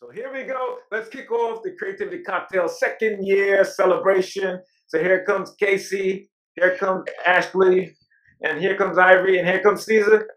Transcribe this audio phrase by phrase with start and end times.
[0.00, 0.78] So here we go.
[0.90, 4.60] Let's kick off the Creativity Cocktail second year celebration.
[4.88, 7.96] So here comes Casey, here comes Ashley,
[8.42, 10.28] and here comes Ivory, and here comes Caesar.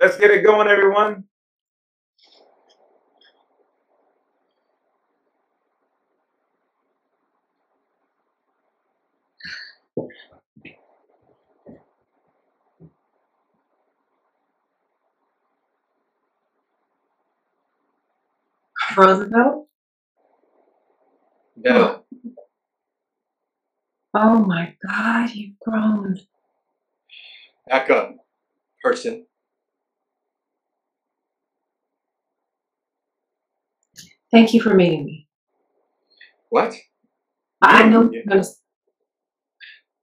[0.00, 1.24] Let's get it going, everyone.
[18.96, 19.68] Roosevelt?
[21.56, 22.18] No, oh.
[24.14, 26.20] oh my God, you've grown.
[27.68, 28.16] back up,
[28.82, 29.26] person.
[34.32, 35.28] Thank you for meeting me.
[36.50, 36.74] What?
[37.62, 38.44] I I know you're gonna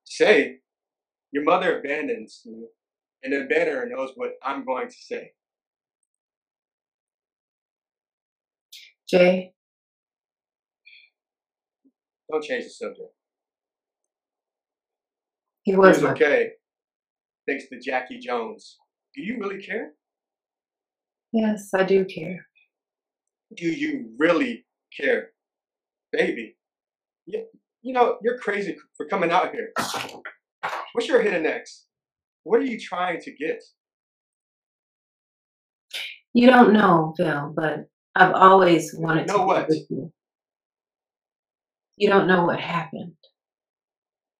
[0.05, 0.59] Say,
[1.31, 2.69] your mother abandons you,
[3.23, 5.31] and the abandoner knows what I'm going to say.
[9.09, 9.53] Jay,
[12.29, 13.09] Don't change the subject.
[15.63, 16.51] he He was okay,
[17.47, 18.77] thanks to Jackie Jones.
[19.15, 19.93] Do you really care?
[21.31, 22.45] Yes, I do care.
[23.55, 24.65] Do you really
[24.99, 25.29] care?
[26.11, 26.57] Baby,
[27.25, 27.45] you,
[27.81, 29.71] you know, you're crazy for coming out here.
[30.93, 31.85] What's your hidden X?
[32.43, 33.63] What are you trying to get?
[36.33, 37.87] You don't know, Phil, but
[38.17, 39.67] I've always wanted to Know be what?
[39.69, 40.11] with you.
[41.97, 43.13] You don't know what happened.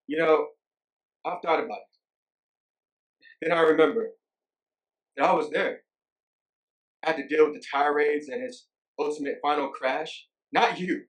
[0.08, 0.48] You know,
[1.26, 1.98] I've thought about it.
[3.42, 4.10] Then I remember
[5.16, 5.82] that I was there.
[7.04, 8.66] I had to deal with the tirades and his
[9.00, 10.28] ultimate final crash.
[10.52, 11.04] Not you.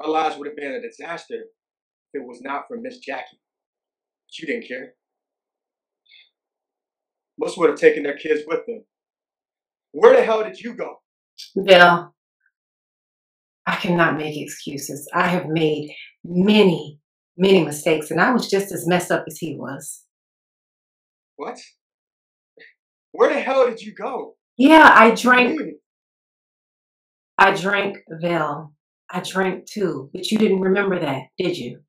[0.00, 3.40] Our lives would have been a disaster if it was not for Miss Jackie.
[4.28, 4.94] But you didn't care.
[7.38, 8.84] Most would have taken their kids with them.
[9.92, 11.01] Where the hell did you go?
[11.66, 12.14] Phil,
[13.66, 15.08] I cannot make excuses.
[15.14, 17.00] I have made many,
[17.36, 20.04] many mistakes, and I was just as messed up as he was.
[21.36, 21.58] What?
[23.12, 24.36] Where the hell did you go?
[24.56, 25.60] Yeah, I What do you drank?
[27.38, 28.74] I drank Vel.
[29.10, 31.80] I drank too, but you didn't remember that, did you?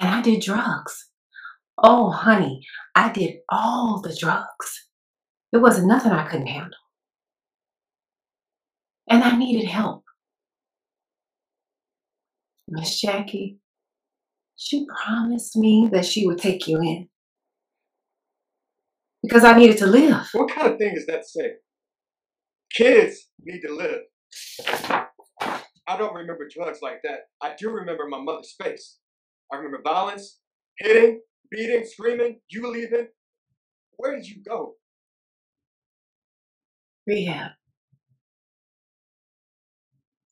[0.00, 1.08] And I did drugs.
[1.82, 2.62] Oh, honey,
[2.94, 4.88] I did all the drugs.
[5.52, 6.78] There wasn't nothing I couldn't handle.
[9.10, 10.04] And I needed help.
[12.68, 13.58] Miss Jackie,
[14.56, 17.08] she promised me that she would take you in
[19.22, 20.28] because I needed to live.
[20.32, 21.52] What kind of thing is that to say?
[22.74, 24.00] Kids need to live.
[25.88, 27.20] I don't remember drugs like that.
[27.42, 28.98] I do remember my mother's face.
[29.50, 30.40] I remember violence,
[30.78, 33.08] hitting, beating, screaming, you leaving.
[33.96, 34.74] Where did you go?
[37.06, 37.52] Rehab.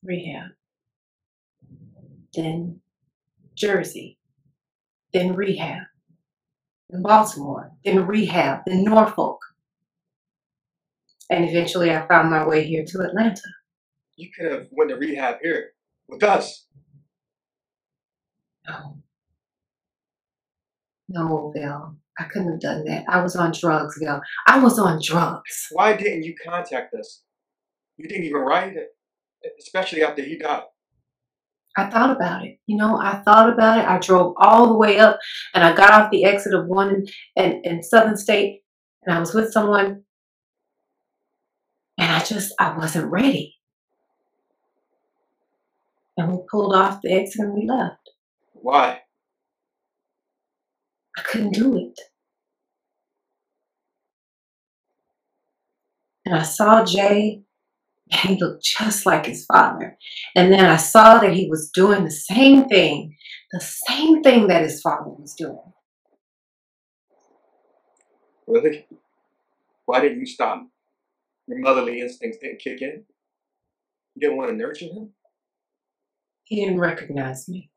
[0.07, 0.51] Rehab.
[2.35, 2.81] Then
[3.55, 4.19] Jersey.
[5.13, 5.83] Then rehab.
[6.91, 7.73] Then Baltimore.
[7.85, 8.61] Then rehab.
[8.67, 9.41] Then Norfolk.
[11.29, 13.49] And eventually I found my way here to Atlanta.
[14.17, 15.71] You could have went to rehab here
[16.09, 16.67] with us.
[18.69, 18.99] No.
[21.09, 21.97] No, Bill.
[22.19, 23.05] I couldn't have done that.
[23.09, 24.21] I was on drugs, Bill.
[24.47, 25.69] I was on drugs.
[25.73, 27.23] Why didn't you contact us?
[27.97, 28.96] You didn't even write it,
[29.59, 30.65] especially after he died.
[31.77, 32.59] I thought about it.
[32.67, 33.87] You know, I thought about it.
[33.87, 35.19] I drove all the way up
[35.53, 37.05] and I got off the exit of one
[37.37, 38.63] in, in, Southern State
[39.05, 40.03] and I was with someone
[41.99, 43.57] and I just, I wasn't ready.
[46.17, 48.11] And we pulled off the exit and we left.
[48.55, 49.01] Why?
[51.19, 52.01] I couldn't do it.
[56.25, 57.43] And I saw Jay
[58.11, 59.97] he looked just like his father.
[60.35, 63.17] And then I saw that he was doing the same thing,
[63.53, 65.59] the same thing that his father was doing.
[68.47, 68.87] Really?
[69.87, 70.67] Why didn't you stop?
[71.49, 73.05] Your motherly instincts didn't kick in?
[74.15, 75.11] You didn't want to nurture him?
[76.45, 77.71] He didn't recognize me.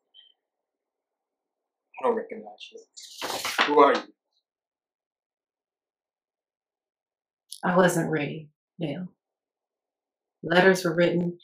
[1.99, 2.79] I don't recognize you.
[3.65, 4.01] Who are you?
[7.63, 8.49] I wasn't ready,
[8.79, 9.09] Dale.
[10.43, 11.39] Letters were written.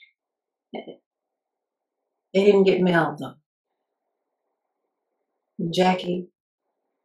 [2.34, 3.36] They didn't get mailed though.
[5.60, 6.28] And Jackie,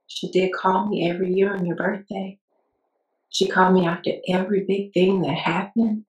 [0.07, 2.39] she did call me every year on your birthday.
[3.31, 6.05] She called me after every big thing that happened.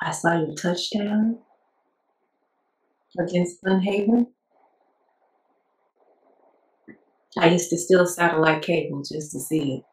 [0.00, 1.38] I saw your touchdown
[3.18, 4.28] against Glen Haven.
[7.38, 9.84] I used to steal satellite cable just to see it.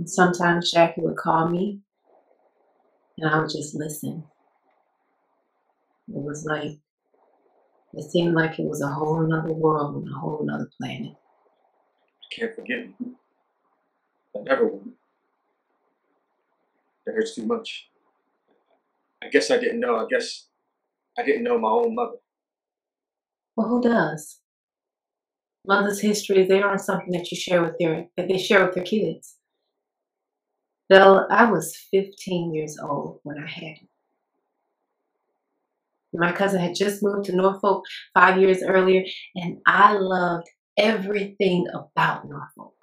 [0.00, 1.80] And sometimes Jackie would call me
[3.18, 4.24] and I would just listen.
[6.08, 6.78] It was like,
[7.92, 11.12] it seemed like it was a whole nother world and a whole nother planet.
[11.12, 12.86] I can't forget
[14.42, 14.84] never will.
[17.06, 17.90] It hurts too much.
[19.22, 19.96] I guess I didn't know.
[19.96, 20.46] I guess
[21.18, 22.16] I didn't know my own mother.
[23.54, 24.40] Well, who does?
[25.66, 28.84] Mother's histories, they aren't something that you share with their, that they share with their
[28.84, 29.36] kids.
[30.90, 33.88] Well, I was 15 years old when I had him.
[36.12, 39.04] My cousin had just moved to Norfolk five years earlier,
[39.36, 42.74] and I loved everything about Norfolk.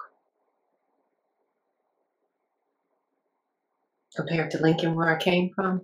[4.16, 5.82] Compared to Lincoln, where I came from,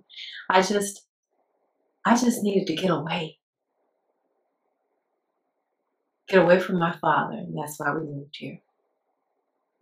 [0.49, 1.05] I just,
[2.03, 3.37] I just needed to get away.
[6.27, 8.57] Get away from my father, and that's why we moved here.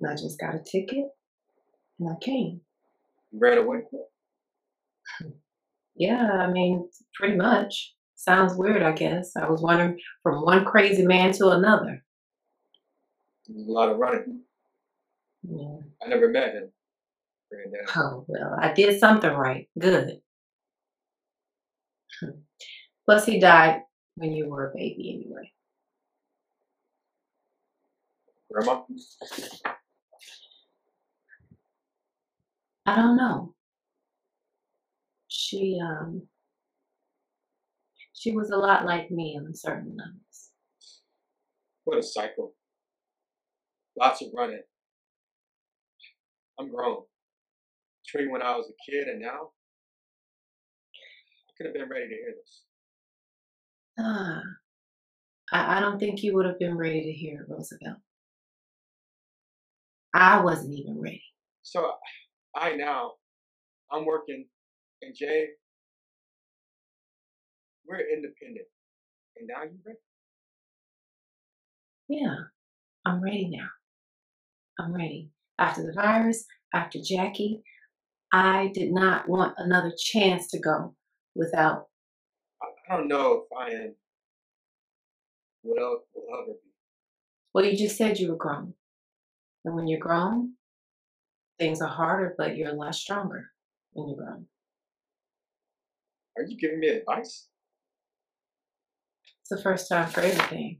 [0.01, 1.06] And I just got a ticket,
[2.00, 2.62] and I came.
[3.31, 3.81] Right away.
[5.95, 7.94] Yeah, I mean, pretty much.
[8.16, 9.36] Sounds weird, I guess.
[9.36, 12.04] I was wondering from one crazy man to another.
[13.48, 14.42] There's a lot of running.
[15.44, 15.78] Yeah.
[16.01, 16.72] I never met him.
[17.96, 19.68] Oh, well, I did something right.
[19.78, 20.22] Good.
[23.06, 23.81] Plus, he died
[24.16, 25.51] when you were a baby anyway.
[28.51, 28.84] Grandma?
[32.85, 33.53] I don't know.
[35.27, 36.27] She, um,
[38.13, 40.51] she was a lot like me on certain levels.
[41.85, 42.53] What a cycle.
[43.97, 44.62] Lots of running.
[46.59, 47.03] I'm grown.
[48.06, 49.51] Trained when I was a kid, and now
[51.47, 52.62] I could have been ready to hear this.
[54.00, 54.41] Ah,
[55.51, 57.97] I, I don't think you would have been ready to hear it, Roosevelt.
[60.13, 61.24] I wasn't even ready.
[61.63, 61.91] So
[62.55, 63.13] I now,
[63.91, 64.45] I'm working,
[65.01, 65.47] and Jay,
[67.88, 68.67] we're independent,
[69.38, 70.00] and now you're ready.
[72.07, 72.35] Yeah,
[73.05, 73.67] I'm ready now.
[74.79, 75.31] I'm ready.
[75.57, 77.63] After the virus, after Jackie,
[78.31, 80.95] I did not want another chance to go
[81.35, 81.88] without.
[82.61, 83.95] I, I don't know if I am.
[85.63, 86.69] What else will ever be?
[87.53, 88.73] Well, you just said you were grown.
[89.65, 90.53] And when you're grown,
[91.59, 93.45] things are harder, but you're a lot stronger
[93.94, 94.45] when you're grown.
[96.38, 97.47] Are you giving me advice?
[99.41, 100.79] It's the first time for everything.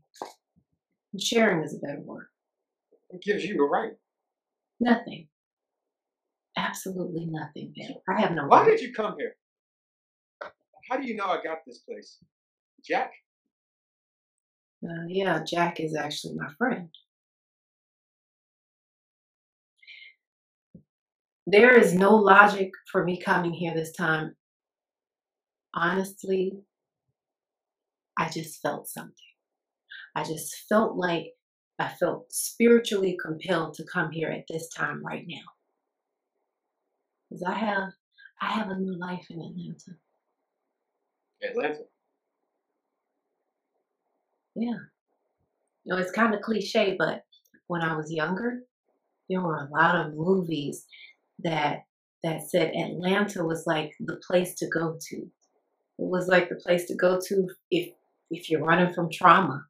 [1.11, 2.27] And sharing is a better word.
[3.09, 3.91] What gives you the right?
[4.79, 5.27] Nothing.
[6.57, 7.95] Absolutely nothing, Ben.
[8.09, 8.69] I have no Why right.
[8.71, 9.35] did you come here?
[10.89, 12.17] How do you know I got this place?
[12.83, 13.11] Jack?
[14.83, 16.89] Uh, yeah, Jack is actually my friend.
[21.45, 24.36] There is no logic for me coming here this time.
[25.75, 26.54] Honestly,
[28.18, 29.13] I just felt something.
[30.16, 31.34] I just felt like
[31.80, 35.42] I felt spiritually compelled to come here at this time right now.
[37.30, 37.90] Because I have
[38.42, 39.98] I have a new life in Atlanta.
[41.42, 41.84] Atlanta.
[44.56, 44.78] Yeah.
[45.84, 47.24] You know, it's kind of cliche, but
[47.68, 48.62] when I was younger,
[49.30, 50.85] there were a lot of movies
[51.40, 51.85] that
[52.23, 55.18] that said Atlanta was like the place to go to.
[55.18, 55.30] It
[55.97, 57.94] was like the place to go to if
[58.31, 59.66] if you're running from trauma,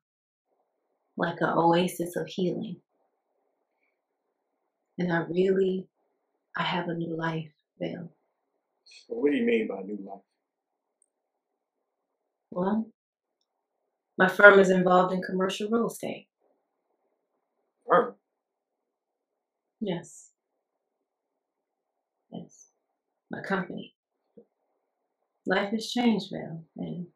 [1.17, 2.77] like an oasis of healing.
[4.97, 5.87] And I really,
[6.55, 8.11] I have a new life, Bill.
[9.09, 10.21] Well, what do you mean by new life?
[12.51, 12.87] Well,
[14.17, 16.27] my firm is involved in commercial real estate.
[17.87, 18.15] Firm.
[19.81, 20.32] Yes.
[22.33, 22.67] Yes.
[23.31, 23.95] My company.
[25.45, 27.07] Life has changed, Val, and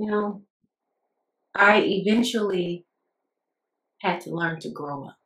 [0.00, 0.42] you know,
[1.54, 2.86] I eventually
[4.00, 5.16] had to learn to grow up.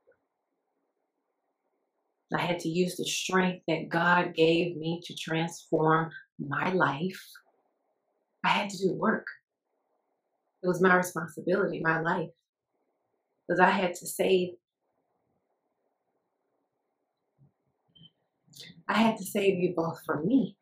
[2.35, 7.23] I had to use the strength that God gave me to transform my life.
[8.45, 9.27] I had to do work.
[10.63, 12.31] It was my responsibility, my life.
[13.49, 14.51] Because I had to save
[18.89, 20.57] I had to save you both from me.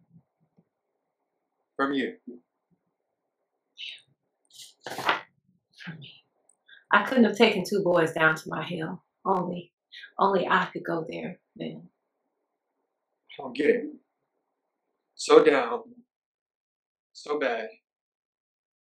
[1.77, 2.15] From you.
[4.87, 6.25] From me.
[6.93, 9.03] I couldn't have taken two boys down to my hill.
[9.25, 9.73] Only
[10.19, 11.89] only I could go there then.
[13.33, 13.85] I don't get it.
[15.15, 15.83] So down.
[17.13, 17.69] So bad.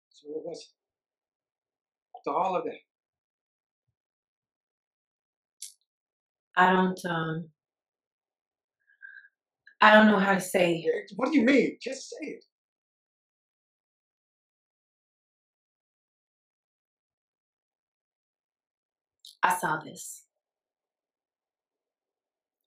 [0.09, 2.17] So what was it?
[2.17, 2.79] After all of that.
[6.55, 7.49] I don't um
[9.79, 10.83] I don't know how to say
[11.15, 11.77] What do you mean?
[11.81, 12.45] Just say it.
[19.43, 20.23] I saw this.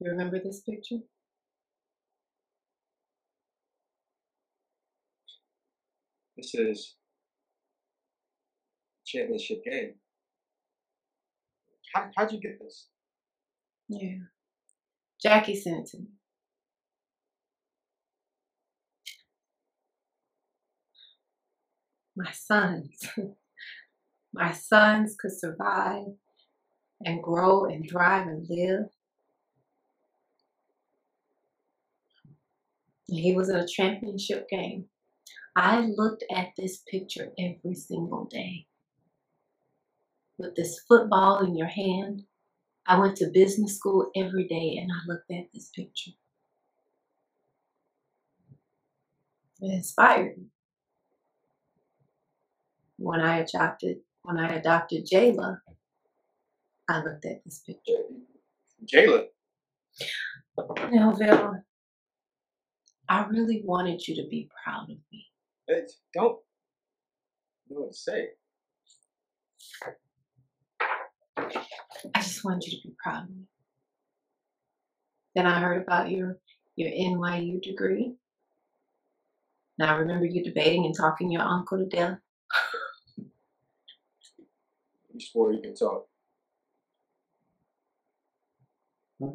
[0.00, 1.00] You remember this picture?
[6.36, 6.94] This is
[9.04, 9.94] championship game.
[11.92, 12.86] How, how'd you get this?
[13.88, 14.18] Yeah.
[15.22, 16.06] Jackie sent it to me.
[22.16, 23.08] My sons.
[24.32, 26.06] My sons could survive
[27.04, 28.86] and grow and thrive and live.
[33.06, 34.86] He was in a championship game.
[35.56, 38.66] I looked at this picture every single day.
[40.38, 42.22] With this football in your hand,
[42.86, 46.12] I went to business school every day and I looked at this picture.
[49.60, 50.46] It inspired me.
[53.00, 55.58] When I adopted when I adopted Jayla,
[56.86, 58.02] I looked at this picture.
[58.84, 59.24] Jayla.
[60.92, 61.64] Now, Val,
[63.08, 65.26] I really wanted you to be proud of me.
[65.66, 66.40] Hey, don't
[67.70, 68.28] to say.
[71.38, 73.44] I just wanted you to be proud of me.
[75.34, 76.38] Then I heard about your
[76.76, 78.14] your NYU degree.
[79.78, 82.18] Now I remember you debating and talking your uncle to death.
[85.20, 86.06] Swore you can talk.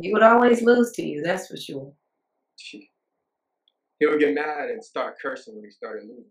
[0.01, 1.94] He would always lose to you, that's for sure.
[3.98, 6.25] He would get mad and start cursing when he started losing.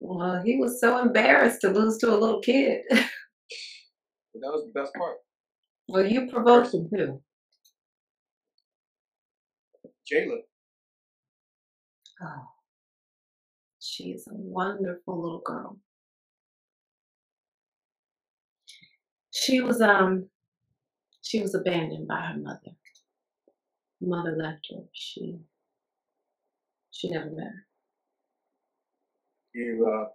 [0.00, 2.82] Well, he was so embarrassed to lose to a little kid.
[4.32, 5.16] But that was the best part.
[5.88, 7.20] well, you provoked him too.
[10.10, 10.38] Jayla.
[12.22, 12.48] Oh,
[13.80, 15.78] she is a wonderful little girl.
[19.40, 20.28] She was um
[21.22, 22.72] she was abandoned by her mother.
[24.00, 24.84] Mother left her.
[24.92, 25.40] She
[26.90, 27.66] she never met her.
[29.54, 30.06] You uh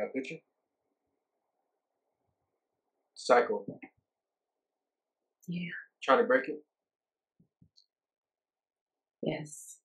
[0.00, 0.36] got a picture?
[3.14, 3.66] Cycle.
[5.48, 5.70] Yeah.
[6.02, 6.64] Try to break it?
[9.22, 9.78] Yes.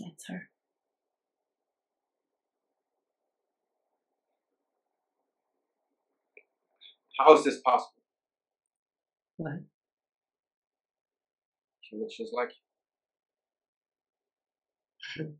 [0.00, 0.50] That's her.
[7.24, 8.02] How is this possible?
[9.36, 9.60] What?
[11.82, 12.50] She looks just like
[15.16, 15.34] you.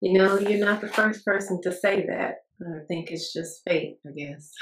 [0.00, 2.36] You know, you're not the first person to say that.
[2.62, 4.52] I think it's just fate, I guess.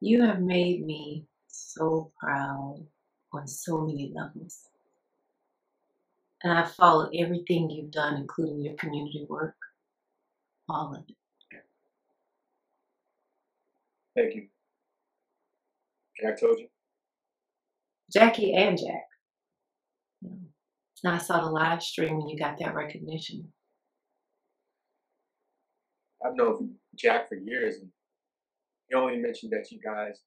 [0.00, 2.84] You have made me so proud
[3.32, 4.68] on so many levels.
[6.42, 9.57] And I've followed everything you've done, including your community work.
[10.68, 11.14] All of it.
[14.16, 14.48] Thank you.
[16.20, 16.68] Jack told you?
[18.12, 19.04] Jackie and Jack.
[21.04, 23.52] And I saw the live stream and you got that recognition.
[26.24, 27.90] I've known Jack for years and
[28.88, 30.20] he only mentioned that you guys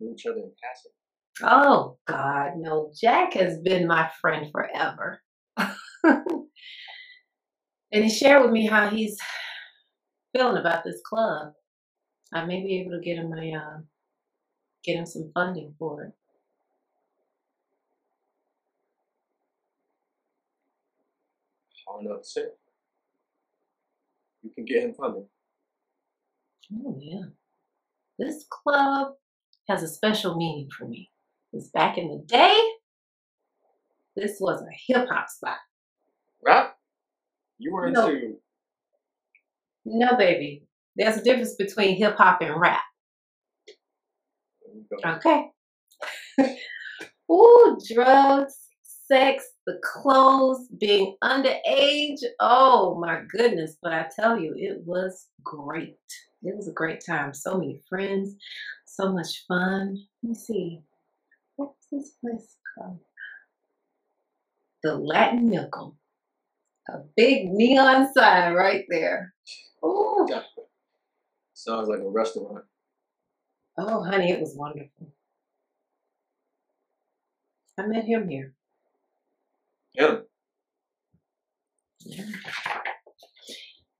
[0.00, 0.92] knew each other in passing.
[1.42, 2.90] Oh God, no.
[2.98, 5.20] Jack has been my friend forever.
[5.56, 6.44] and
[7.92, 9.16] he shared with me how he's
[10.34, 11.52] feeling about this club.
[12.32, 13.78] I may be able to get him a uh,
[14.84, 16.12] get him some funding for it.
[22.02, 22.48] Know what to.
[24.42, 25.26] You can get him funding.
[26.84, 27.26] Oh yeah.
[28.18, 29.14] This club
[29.68, 31.10] has a special meaning for me.
[31.52, 32.60] Because back in the day,
[34.16, 35.58] this was a hip hop spot.
[36.44, 36.76] Rap?
[37.58, 38.08] You were No.
[38.08, 38.36] into
[39.86, 40.64] No, baby.
[40.96, 42.82] There's a difference between hip hop and rap.
[44.64, 45.10] there you go.
[46.38, 46.58] Okay.
[47.32, 52.20] Ooh, drugs, sex, the clothes, being underage.
[52.40, 53.76] Oh my goodness.
[53.82, 55.98] But I tell you, it was great.
[56.42, 57.34] It was a great time.
[57.34, 58.36] So many friends,
[58.86, 59.98] so much fun.
[60.22, 60.80] Let me see.
[61.56, 63.00] What's this place called?
[64.82, 65.96] The Latin Nickel.
[66.88, 69.34] A big neon sign right there.
[69.84, 70.26] Ooh.
[71.54, 72.64] Sounds like a restaurant.
[73.78, 75.12] Oh, honey, it was wonderful.
[77.78, 78.54] I met him here.
[79.94, 80.22] Him.
[82.00, 82.24] Yeah.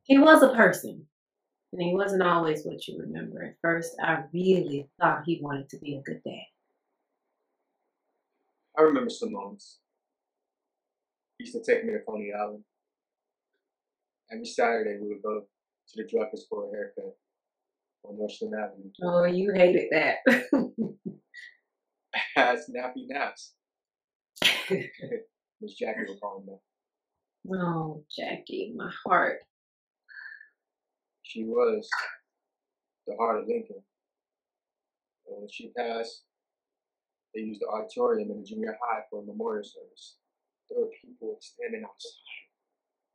[0.05, 1.07] He was a person.
[1.73, 3.43] And he wasn't always what you remember.
[3.43, 6.47] At first, I really thought he wanted to be a good dad.
[8.79, 9.81] I remember some moments.
[11.37, 12.65] He used to take me to Coney Island.
[14.33, 17.17] Every Saturday, we would go to the Druckers for a haircut
[18.05, 18.91] on Northern Avenue.
[19.03, 20.17] Oh, you hated that.
[22.35, 23.55] Had nappy naps.
[24.71, 27.57] Miss Jackie would call that.
[27.57, 29.39] oh, Jackie, my heart.
[31.23, 31.89] She was
[33.07, 33.83] the heart of Lincoln.
[35.27, 36.23] And when she passed,
[37.35, 40.17] they used the auditorium in the junior high for a memorial service.
[40.71, 42.46] There were people standing outside.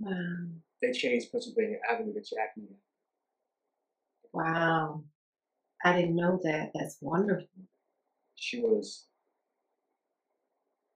[0.02, 0.48] Wow.
[0.82, 2.70] They changed Pennsylvania Avenue to Jackie.
[4.34, 5.04] Wow.
[5.86, 6.72] I didn't know that.
[6.76, 7.48] That's wonderful.
[8.36, 9.06] She was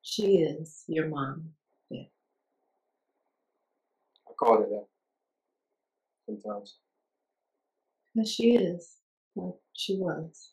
[0.03, 1.51] She is your mom.
[1.89, 2.03] Yeah.
[4.29, 4.87] I called her that
[6.27, 6.77] sometimes.
[8.15, 8.97] Yes, she is.
[9.35, 10.51] Well, she was.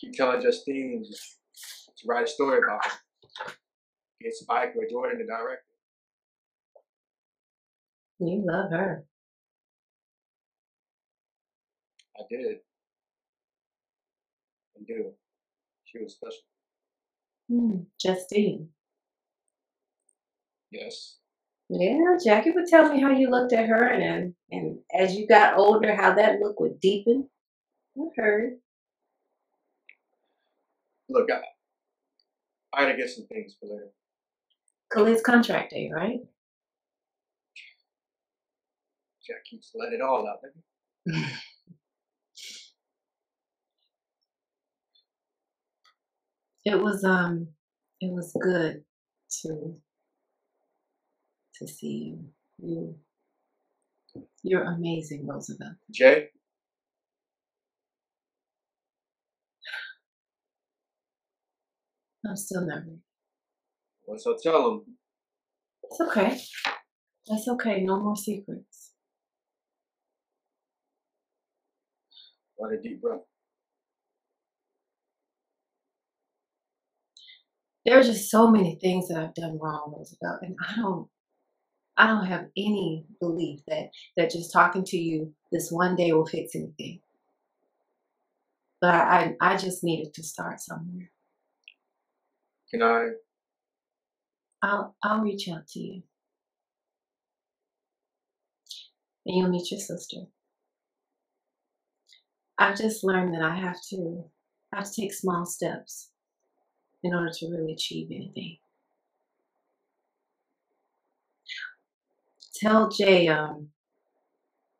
[0.00, 2.92] Keep telling Justine to, to write a story about her.
[4.22, 5.69] Get Spike or Jordan the director.
[8.20, 9.04] You love her.
[12.18, 12.58] I did.
[14.78, 15.12] I do.
[15.84, 16.38] She was special.
[17.50, 18.68] Hmm, Justine.
[20.70, 21.16] Yes.
[21.68, 25.26] Yeah, Jackie would tell me how you looked at her, and and, and as you
[25.26, 27.28] got older, how that look would deepen.
[27.98, 28.52] I heard.
[31.08, 31.40] Look, I,
[32.76, 33.90] I had to get some things for later.
[34.92, 36.20] Khalid's contract day, right?
[39.30, 40.40] Jack keeps letting it all out.
[46.64, 47.48] It was um,
[48.00, 48.82] it was good
[49.42, 49.76] to
[51.54, 52.24] to see you.
[52.58, 52.96] You,
[54.42, 55.76] you're amazing, Roosevelt.
[55.90, 56.28] Jay?
[62.28, 62.98] I'm still nervous.
[64.06, 64.80] Well, so tell him.
[65.84, 66.40] It's okay.
[67.28, 67.80] That's okay.
[67.82, 68.89] No more secrets.
[72.60, 73.20] What a deep breath.
[77.86, 81.08] There are just so many things that I've done wrong, Roosevelt, and I don't
[81.96, 86.26] I don't have any belief that that just talking to you this one day will
[86.26, 87.00] fix anything.
[88.82, 91.10] But I I, I just needed to start somewhere.
[92.70, 93.08] Can I?
[94.60, 96.02] I'll I'll reach out to you.
[99.24, 100.18] And you'll meet your sister.
[102.60, 104.24] I've just learned that I have to
[104.72, 106.10] I have to take small steps
[107.02, 108.58] in order to really achieve anything.
[112.54, 113.70] Tell Jay, um,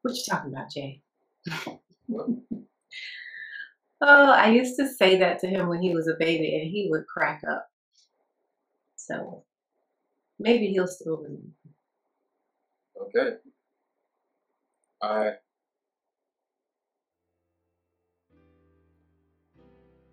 [0.02, 1.02] what you talking about, Jay?
[4.02, 6.88] Oh, I used to say that to him when he was a baby and he
[6.90, 7.68] would crack up.
[8.96, 9.44] So
[10.38, 11.48] maybe he'll still remember.
[13.00, 13.36] Okay.
[15.02, 15.32] I.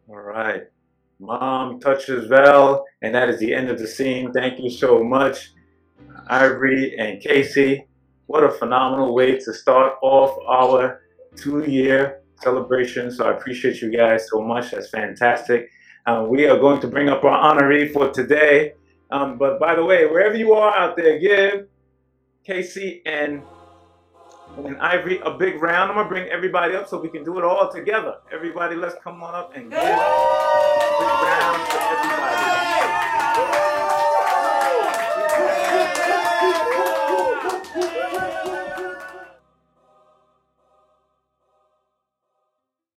[0.10, 0.64] All right.
[1.20, 4.32] Mom touches Val, and that is the end of the scene.
[4.32, 5.52] Thank you so much,
[6.28, 7.88] Ivory and Casey.
[8.28, 11.02] What a phenomenal way to start off our
[11.36, 13.12] two year celebration.
[13.12, 14.72] So I appreciate you guys so much.
[14.72, 15.70] That's fantastic.
[16.06, 18.74] Um, we are going to bring up our honoree for today.
[19.12, 21.68] Um, but by the way, wherever you are out there, give
[22.46, 23.42] Casey and
[24.66, 25.92] and Ivory a big round.
[25.92, 28.18] I'm gonna bring everybody up so we can do it all together.
[28.32, 29.98] Everybody, let's come on up and give a big
[31.24, 33.67] round to everybody.